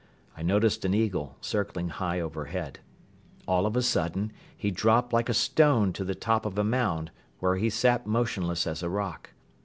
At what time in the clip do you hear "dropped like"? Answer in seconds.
4.71-5.29